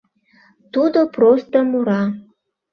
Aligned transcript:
Тудо 0.73 0.99
просто 1.15 1.57
мура. 1.71 2.03